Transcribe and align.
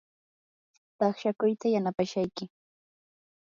taqshakuyta 0.97 1.67
yanapashayki. 1.73 2.45